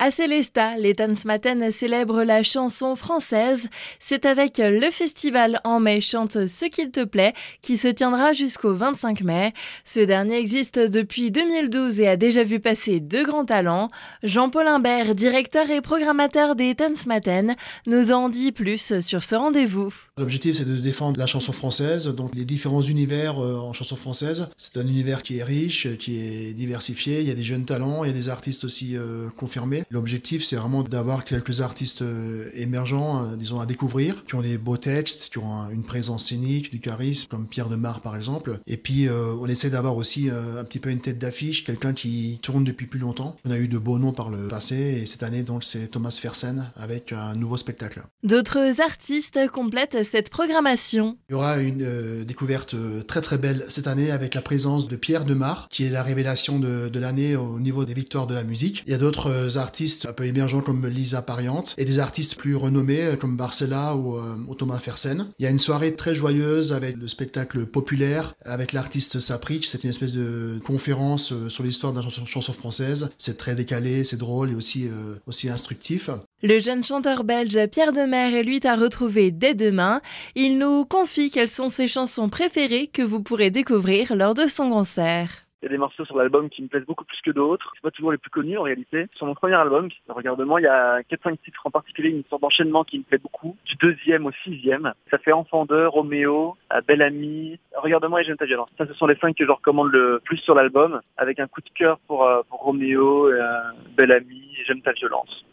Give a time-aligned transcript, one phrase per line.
[0.00, 3.68] À Célestat, les Tanzmatten célèbrent la chanson française.
[3.98, 7.32] C'est avec le festival En mai chante ce qu'il te plaît
[7.62, 9.52] qui se tiendra jusqu'au 25 mai.
[9.84, 13.90] Ce dernier existe depuis 2012 et a déjà vu passer deux grands talents.
[14.22, 17.56] Jean-Paul Imbert, directeur et programmateur des Tanzmatten,
[17.88, 19.92] nous en dit plus sur ce rendez-vous.
[20.16, 24.48] L'objectif c'est de défendre la chanson française, donc les différents univers euh, en chanson française.
[24.56, 28.04] C'est un univers qui est riche, qui est diversifié, il y a des jeunes talents,
[28.04, 29.82] il y a des artistes aussi euh, confirmés.
[29.90, 34.58] L'objectif, c'est vraiment d'avoir quelques artistes euh, émergents, euh, disons, à découvrir, qui ont des
[34.58, 38.60] beaux textes, qui ont une présence scénique, du charisme, comme Pierre Demar par exemple.
[38.66, 42.38] Et puis, euh, on essaie d'avoir aussi un petit peu une tête d'affiche, quelqu'un qui
[42.42, 43.36] tourne depuis plus longtemps.
[43.46, 46.16] On a eu de beaux noms par le passé, et cette année, donc, c'est Thomas
[46.20, 48.02] Fersen avec un nouveau spectacle.
[48.22, 51.16] D'autres artistes complètent cette programmation.
[51.28, 52.74] Il y aura une découverte
[53.06, 56.58] très très belle cette année avec la présence de Pierre Demar, qui est la révélation
[56.58, 58.82] de, de l'année au niveau des victoires de la musique.
[58.86, 62.56] Il y a d'autres artistes un peu émergents comme Lisa Pariante et des artistes plus
[62.56, 65.28] renommés euh, comme Barcella euh, ou, Thomas Fersen.
[65.38, 69.66] Il y a une soirée très joyeuse avec le spectacle populaire avec l'artiste Saprich.
[69.68, 73.10] C'est une espèce de conférence euh, sur l'histoire de la chanson, française.
[73.18, 74.88] C'est très décalé, c'est drôle et aussi,
[75.26, 76.10] aussi instructif.
[76.42, 80.00] Le jeune chanteur belge Pierre Demer est lui à retrouver dès demain.
[80.34, 84.70] Il nous confie quelles sont ses chansons préférées que vous pourrez découvrir lors de son
[84.70, 85.47] concert.
[85.60, 87.72] Il y a des morceaux sur l'album qui me plaisent beaucoup plus que d'autres.
[87.74, 89.06] C'est pas toujours les plus connus en réalité.
[89.14, 92.84] Sur mon premier album, Regardement, il y a 4-5 titres en particulier, une sorte d'enchaînement
[92.84, 93.56] qui me plaît beaucoup.
[93.64, 94.92] Du deuxième au sixième.
[95.10, 98.70] Ça fait Enfant de, Roméo, Belle Amie, Regardement et J'aime ta violence.
[98.78, 101.60] Ça, ce sont les cinq que je recommande le plus sur l'album, avec un coup
[101.60, 103.58] de cœur pour, euh, pour Roméo, euh,
[103.96, 105.44] Belle et J'aime ta violence.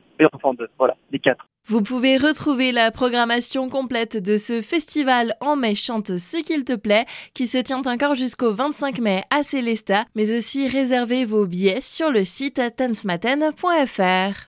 [1.68, 6.76] Vous pouvez retrouver la programmation complète de ce festival En mai chante ce qu'il te
[6.76, 11.82] plaît qui se tient encore jusqu'au 25 mai à Célestat, mais aussi réservez vos billets
[11.82, 14.42] sur le site tansmaten.fr.